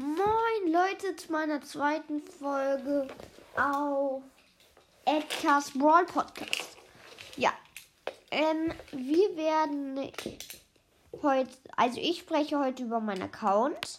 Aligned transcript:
Moin 0.00 0.72
Leute 0.72 1.16
zu 1.16 1.32
meiner 1.32 1.60
zweiten 1.60 2.22
Folge 2.22 3.08
auf 3.56 4.22
Edgar's 5.04 5.72
Brawl 5.72 6.06
Podcast. 6.06 6.76
Ja, 7.36 7.52
ähm, 8.30 8.72
wir 8.92 9.36
werden 9.36 10.12
heute, 11.20 11.50
also 11.76 12.00
ich 12.00 12.20
spreche 12.20 12.60
heute 12.60 12.84
über 12.84 13.00
meinen 13.00 13.22
Account. 13.22 13.98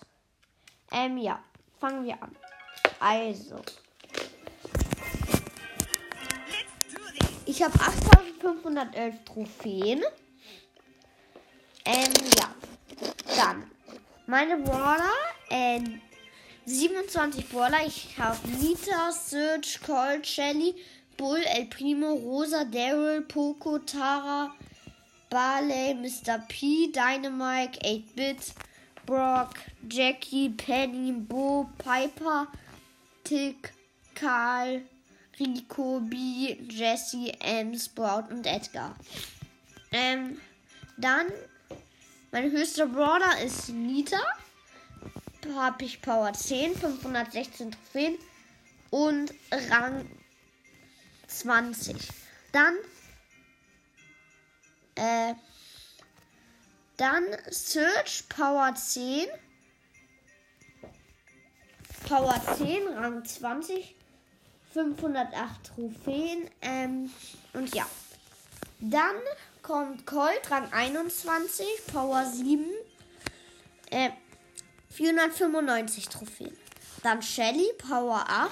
Ähm, 0.93 1.17
ja, 1.17 1.43
fangen 1.81 2.05
wir 2.05 2.23
an. 2.23 2.33
Also, 3.01 3.57
ich 7.45 7.61
habe 7.61 7.73
8511 7.73 9.25
Trophäen. 9.25 10.01
Ähm, 11.83 12.13
ja, 12.37 12.55
dann 13.35 13.69
meine 14.27 14.55
Brawler, 14.55 15.11
äh, 15.49 15.81
27 16.65 17.49
Brawler. 17.49 17.85
Ich 17.85 18.17
habe 18.17 18.37
Nita, 18.47 19.11
Search, 19.11 19.79
Colt, 19.81 20.25
Shelly, 20.25 20.75
Bull, 21.17 21.41
El 21.55 21.65
Primo, 21.65 22.13
Rosa, 22.13 22.63
Daryl, 22.63 23.21
Poco, 23.21 23.79
Tara, 23.79 24.53
Barley, 25.29 25.95
Mr. 25.95 26.39
P, 26.47 26.91
Dynamite, 26.91 27.79
8-Bit, 27.83 28.53
Brock, 29.05 29.55
Jackie, 29.89 30.49
Penny, 30.49 31.11
Bo, 31.11 31.69
Piper, 31.77 32.47
Tick, 33.23 33.71
Karl, 34.15 34.81
Rico, 35.39 35.99
B, 35.99 36.57
Jesse, 36.69 37.33
M, 37.41 37.77
Sprout 37.77 38.31
und 38.31 38.45
Edgar. 38.45 38.95
Ähm, 39.91 40.39
dann 40.97 41.27
mein 42.31 42.51
höchster 42.51 42.85
Brawler 42.85 43.41
ist 43.43 43.69
Nita. 43.69 44.21
Habe 45.55 45.85
ich 45.85 46.01
Power 46.01 46.33
10, 46.33 46.75
516 46.75 47.71
Trophäen 47.71 48.17
und 48.91 49.33
Rang 49.69 50.09
20. 51.27 51.95
Dann 52.51 52.75
äh, 54.95 55.33
dann 56.99 57.23
Search 57.49 58.27
Power 58.27 58.75
10. 58.75 59.27
Power 62.07 62.35
10, 62.57 62.87
Rang 62.89 63.23
20, 63.23 63.95
508 64.73 65.65
Trophäen. 65.67 66.49
Ähm, 66.61 67.09
und 67.53 67.73
ja. 67.73 67.85
Dann 68.81 69.15
kommt 69.61 70.05
Colt, 70.05 70.51
Rang 70.51 70.71
21, 70.73 71.65
Power 71.93 72.25
7, 72.25 72.65
äh, 73.91 74.09
495 74.99 76.09
Trophäen. 76.09 76.57
Dann 77.03 77.21
Shelly, 77.21 77.71
Power 77.77 78.25
8, 78.27 78.51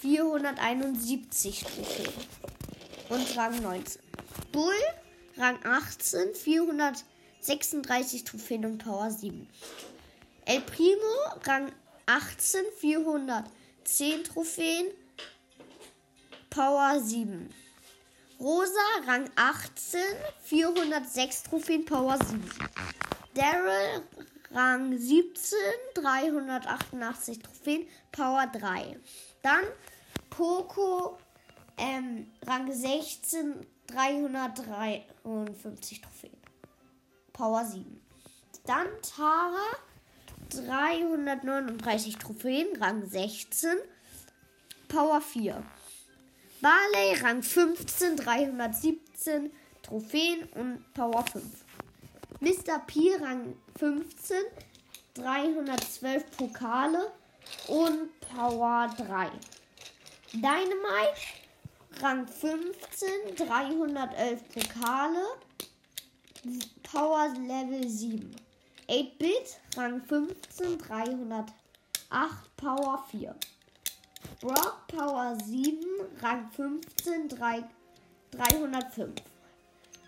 471 0.00 1.64
Trophäen. 1.64 2.12
Und 3.08 3.36
Rang 3.36 3.60
19. 3.60 4.00
Bull, 4.52 4.72
Rang 5.36 5.58
18, 5.64 6.36
436 6.36 8.22
Trophäen 8.22 8.64
und 8.64 8.78
Power 8.78 9.10
7. 9.10 9.48
El 10.44 10.60
Primo, 10.60 11.00
Rang 11.44 11.72
18, 12.06 12.60
410 12.78 14.22
Trophäen, 14.22 14.86
Power 16.48 17.00
7. 17.00 17.52
Rosa, 18.38 18.70
Rang 19.04 19.28
18, 19.34 20.00
406 20.44 21.42
Trophäen, 21.42 21.84
Power 21.84 22.18
7. 22.18 22.40
Daryl, 23.34 24.04
Rang 24.54 24.98
17, 24.98 25.58
388 25.94 27.38
Trophäen, 27.38 27.86
Power 28.10 28.46
3. 28.46 28.98
Dann 29.42 29.64
Poco, 30.28 31.18
ähm, 31.78 32.30
Rang 32.46 32.70
16, 32.72 33.66
353 33.86 36.00
Trophäen, 36.00 36.36
Power 37.32 37.64
7. 37.64 38.00
Dann 38.66 38.88
Tara, 39.02 39.76
339 40.50 42.18
Trophäen, 42.18 42.76
Rang 42.76 43.08
16, 43.08 43.78
Power 44.88 45.20
4. 45.20 45.62
Barley, 46.60 47.14
Rang 47.22 47.42
15, 47.42 48.16
317 48.16 49.52
Trophäen 49.82 50.44
und 50.54 50.92
Power 50.94 51.24
5. 51.26 51.44
Mr. 52.42 52.84
P, 52.88 53.14
Rang 53.20 53.54
15, 53.78 54.36
312 55.14 56.28
Pokale 56.36 57.12
und 57.68 58.08
Power 58.18 58.92
3. 58.96 59.30
Dynamite, 60.32 61.22
Rang 62.00 62.26
15, 62.26 63.36
311 63.36 64.42
Pokale, 64.48 65.24
Power 66.82 67.28
Level 67.46 67.88
7. 67.88 68.34
8-Bit, 68.88 69.60
Rang 69.76 70.02
15, 70.02 70.78
308 70.78 71.46
Power 72.56 73.04
4. 73.08 73.36
Brock 74.40 74.88
Power 74.88 75.36
7, 75.38 75.78
Rang 76.20 76.50
15, 76.50 77.28
3, 77.28 77.62
305. 78.32 79.10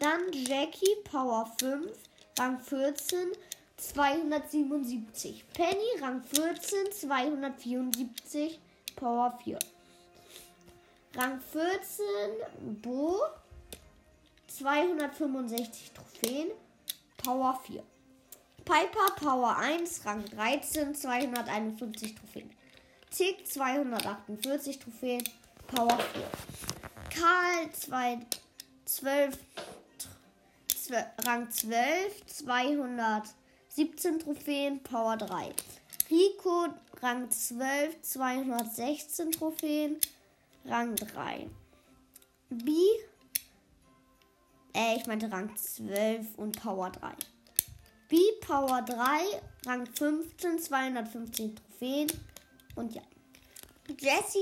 Dann 0.01 0.33
Jackie 0.33 0.97
Power 1.05 1.47
5, 1.61 1.93
Rang 2.39 2.59
14, 2.59 3.33
277. 3.77 5.43
Penny 5.53 6.01
Rang 6.01 6.23
14, 6.23 6.91
274, 6.91 8.59
Power 8.97 9.39
4. 9.45 9.59
Rang 11.17 11.41
14, 11.41 12.05
Bo 12.83 13.21
265 14.49 15.93
Trophäen, 15.95 16.51
Power 17.17 17.55
4. 17.65 17.83
Piper 18.65 19.15
Power 19.17 19.57
1, 19.59 20.05
Rang 20.05 20.25
13, 20.25 20.95
251 20.95 21.77
Trophäen. 22.17 22.51
Tick 23.11 23.47
248 23.47 24.81
Trophäen, 24.81 25.23
Power 25.69 25.99
4. 25.99 26.25
Karl 27.11 27.71
2, 27.71 28.19
12, 28.87 29.39
12, 29.65 29.74
Rang 31.25 31.51
12, 31.51 32.27
217 32.27 34.19
Trophäen, 34.19 34.83
Power 34.83 35.17
3. 35.17 35.53
Rico 36.11 36.69
Rang 37.01 37.31
12, 37.31 38.03
216 38.03 39.33
Trophäen, 39.33 39.97
Rang 40.65 40.95
3. 40.95 41.49
B, 42.51 42.73
äh, 44.75 44.97
ich 44.97 45.07
meinte 45.07 45.31
Rang 45.31 45.55
12 45.57 46.37
und 46.37 46.61
Power 46.61 46.91
3. 46.91 47.13
B 48.09 48.19
Power 48.41 48.83
3, 48.83 49.41
Rang 49.67 49.87
15, 49.87 50.59
215 50.59 51.57
Trophäen, 51.57 52.09
und 52.77 52.95
ja. 52.95 53.03
Jesse, 53.99 54.39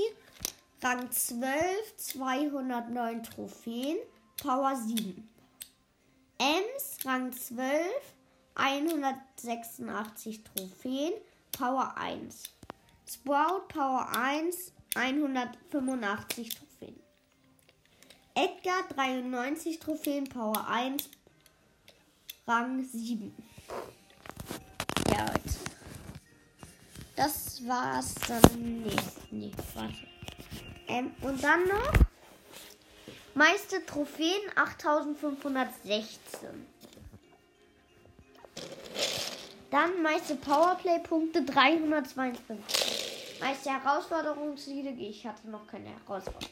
Rang 0.81 1.09
12, 1.09 1.95
209 1.95 3.23
Trophäen, 3.23 3.97
Power 4.41 4.75
7. 4.75 5.32
Ems, 6.37 6.97
Rang 7.05 7.31
12, 7.31 7.85
186 8.55 10.43
Trophäen, 10.43 11.13
Power 11.51 11.95
1. 11.97 12.43
Sprout, 13.07 13.67
Power 13.67 14.07
1, 14.15 14.73
185 14.95 16.49
Trophäen. 16.49 16.99
Edgar, 18.35 18.83
93 18.95 19.79
Trophäen, 19.79 20.23
Power 20.25 20.67
1, 20.67 21.09
Rang 22.47 22.83
7. 22.83 23.33
Ja, 25.09 25.25
Leute. 25.25 25.41
Das 27.15 27.67
war's 27.67 28.15
dann 28.27 28.81
nicht. 28.81 29.31
Nee, 29.31 29.51
warte. 29.75 29.95
Ähm, 30.87 31.11
und 31.21 31.43
dann 31.43 31.67
noch 31.67 31.93
meiste 33.33 33.85
Trophäen 33.85 34.41
8516. 34.55 36.49
Dann 39.71 40.01
meiste 40.01 40.35
Powerplay-Punkte 40.35 41.43
352. 41.43 43.39
Meiste 43.39 43.71
Herausforderungssiege, 43.71 44.89
ich 44.89 45.25
hatte 45.25 45.49
noch 45.49 45.65
keine 45.67 45.89
Herausforderung. 45.89 46.49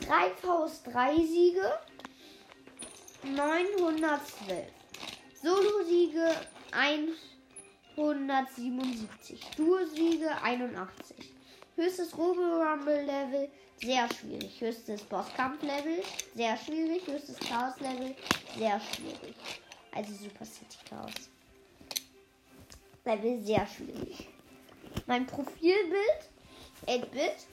Drei 0.00 0.30
Faust 0.40 0.86
3 0.86 1.16
Siege 1.16 1.72
912. 3.24 4.66
Solo-Siege 5.42 6.30
1 6.70 7.10
177. 7.96 9.40
Duo-Siege 9.56 10.30
81. 10.42 11.34
Höchstes 11.74 12.16
Robo 12.16 12.62
Rumble 12.62 13.02
Level 13.04 13.50
sehr 13.80 14.08
schwierig. 14.12 14.60
Höchstes 14.60 15.02
Bosskampf-Level 15.02 16.02
sehr 16.34 16.56
schwierig. 16.56 17.06
Höchstes 17.06 17.38
Chaos-Level 17.40 18.14
sehr 18.56 18.80
schwierig. 18.80 19.36
Also 19.92 20.12
Super 20.14 20.44
City 20.44 20.78
Chaos. 20.88 21.30
Level 23.04 23.40
sehr 23.42 23.66
schwierig. 23.66 24.28
Mein 25.06 25.26
Profilbild 25.26 26.28
8-Bit. 26.86 27.46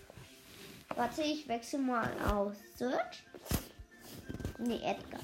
Warte, 0.95 1.23
ich 1.23 1.47
wechsle 1.47 1.79
mal 1.79 2.11
aus 2.31 2.55
Search. 2.77 3.23
Nee, 4.59 4.79
Edgar. 4.83 5.19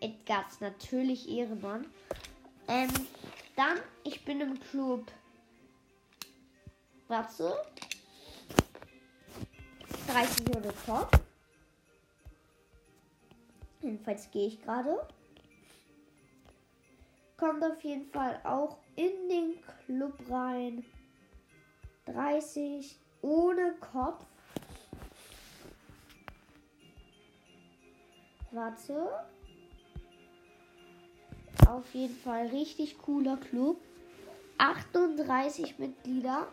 Edgar 0.00 0.46
ist 0.48 0.60
natürlich 0.60 1.28
Ehrenmann. 1.28 1.86
Ähm, 2.68 2.90
dann, 3.56 3.78
ich 4.04 4.24
bin 4.24 4.40
im 4.40 4.60
Club. 4.60 5.10
Warte. 7.08 7.54
30 10.08 10.56
Euro 10.56 10.72
Top. 10.84 11.10
Jedenfalls 13.80 14.30
gehe 14.30 14.48
ich 14.48 14.60
gerade. 14.60 15.06
Kommt 17.36 17.62
auf 17.62 17.80
jeden 17.84 18.06
Fall 18.10 18.40
auch 18.44 18.78
in 18.96 19.28
den 19.28 19.54
Club 19.84 20.14
rein. 20.30 20.84
30 22.06 22.98
ohne 23.22 23.74
Kopf. 23.74 24.24
Warte. 28.50 29.10
Auf 31.68 31.94
jeden 31.94 32.16
Fall 32.16 32.46
richtig 32.48 32.98
cooler 32.98 33.36
Club. 33.36 33.80
38 34.58 35.78
Mitglieder. 35.78 36.48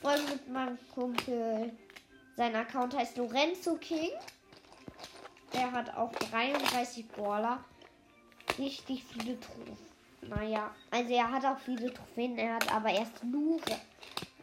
Freunde 0.00 0.32
mit 0.32 0.48
meinem 0.48 0.78
Kumpel. 0.94 1.76
Sein 2.36 2.54
Account 2.54 2.96
heißt 2.96 3.16
Lorenzo 3.16 3.74
King. 3.76 4.12
Er 5.52 5.72
hat 5.72 5.94
auch 5.96 6.12
33 6.12 7.08
Baller. 7.08 7.64
Richtig 8.58 9.04
viele 9.04 9.38
Trophäen. 9.40 9.76
Naja, 10.22 10.74
also 10.90 11.12
er 11.12 11.30
hat 11.30 11.44
auch 11.44 11.58
viele 11.58 11.92
Trophäen. 11.92 12.38
Er 12.38 12.54
hat 12.54 12.72
aber 12.72 12.90
erst 12.90 13.24
nur 13.24 13.60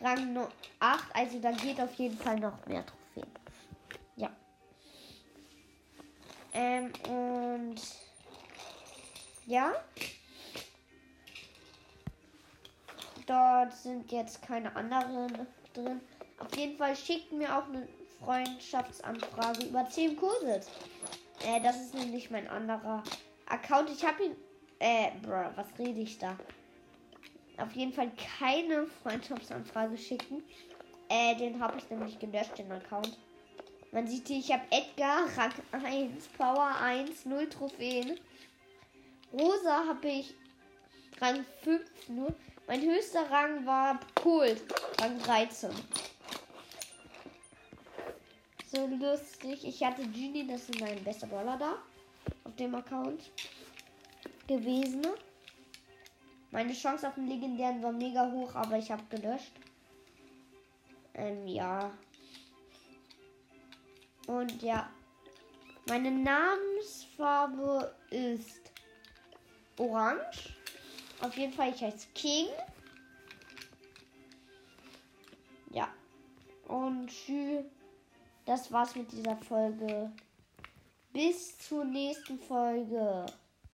Rang 0.02 0.48
8. 0.80 1.16
Also 1.16 1.40
da 1.40 1.52
geht 1.52 1.80
auf 1.80 1.94
jeden 1.96 2.18
Fall 2.18 2.40
noch 2.40 2.66
mehr 2.66 2.86
Trophäen. 2.86 3.32
Ja. 4.16 4.30
Ähm, 6.54 6.92
und 7.10 7.82
ja. 9.46 9.74
Dort 13.26 13.74
sind 13.74 14.12
jetzt 14.12 14.42
keine 14.42 14.76
anderen 14.76 15.48
drin. 15.74 16.02
Auf 16.38 16.56
jeden 16.56 16.78
Fall 16.78 16.96
schickt 16.96 17.32
mir 17.32 17.58
auch 17.58 17.68
eine 17.68 17.88
Freundschaftsanfrage 18.20 19.66
über 19.66 19.90
10 19.90 20.16
Kurse. 20.16 20.62
Äh, 21.44 21.62
das 21.62 21.78
ist 21.78 21.94
nämlich 21.96 22.30
mein 22.30 22.48
anderer 22.48 23.04
Account. 23.48 23.90
Ich 23.90 24.06
habe 24.06 24.26
ihn. 24.26 24.36
Äh, 24.80 25.12
bro, 25.22 25.52
was 25.56 25.68
rede 25.80 26.02
ich 26.02 26.18
da? 26.18 26.38
Auf 27.58 27.72
jeden 27.74 27.94
Fall 27.94 28.12
keine 28.40 28.88
Freundschaftsanfrage 29.04 29.98
schicken. 29.98 30.44
Äh, 31.10 31.36
den 31.36 31.60
habe 31.60 31.78
ich 31.78 31.90
nämlich 31.90 32.20
gelöscht, 32.20 32.58
den 32.58 32.72
Account. 32.72 33.18
Man 33.92 34.08
sieht 34.08 34.28
hier, 34.28 34.40
ich 34.40 34.52
habe 34.52 34.64
Edgar, 34.72 35.26
Rang 35.38 35.86
1, 35.86 36.28
Power 36.38 36.76
1, 36.82 37.26
0 37.26 37.48
Trophäen. 37.48 38.20
Rosa 39.32 39.86
habe 39.88 40.08
ich 40.08 40.34
Rang 41.22 41.46
5 41.64 42.10
nur. 42.10 42.36
Mein 42.68 42.82
höchster 42.82 43.30
Rang 43.30 43.66
war 43.66 44.00
Kult, 44.16 44.64
Rang 45.00 45.18
13. 45.20 45.70
So 48.74 48.88
lustig. 48.88 49.66
Ich 49.66 49.84
hatte 49.84 50.02
Genie, 50.02 50.46
das 50.48 50.68
ist 50.70 50.80
mein 50.82 51.02
bester 51.04 51.28
Dollar 51.28 51.58
da. 51.58 51.76
Auf 52.44 52.56
dem 52.56 52.76
Account 52.76 53.22
gewesen. 54.48 55.06
Meine 56.56 56.72
Chance 56.72 57.06
auf 57.06 57.16
den 57.16 57.28
legendären 57.28 57.84
war 57.84 57.92
mega 57.92 58.32
hoch, 58.32 58.56
aber 58.56 58.78
ich 58.78 58.90
habe 58.90 59.04
gelöscht. 59.10 59.52
Ähm, 61.14 61.46
ja. 61.46 61.92
Und 64.26 64.62
ja. 64.62 64.90
Meine 65.90 66.12
Namensfarbe 66.12 67.94
ist 68.10 68.72
orange. 69.78 70.56
Auf 71.20 71.36
jeden 71.36 71.52
Fall, 71.52 71.72
ich 71.72 71.82
heiße 71.82 72.08
King. 72.16 72.48
Ja. 75.72 75.94
Und 76.70 77.08
tschüss. 77.08 77.66
Das 78.46 78.72
war's 78.72 78.96
mit 78.96 79.12
dieser 79.12 79.36
Folge. 79.36 80.10
Bis 81.12 81.58
zur 81.58 81.84
nächsten 81.84 82.40
Folge. 82.40 83.26